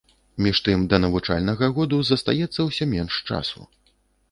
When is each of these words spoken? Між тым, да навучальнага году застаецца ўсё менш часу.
Між 0.45 0.61
тым, 0.67 0.85
да 0.93 0.99
навучальнага 1.03 1.69
году 1.77 2.01
застаецца 2.09 2.59
ўсё 2.71 2.91
менш 2.97 3.23
часу. 3.31 3.71